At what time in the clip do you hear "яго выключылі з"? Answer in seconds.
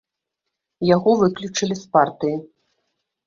0.95-1.85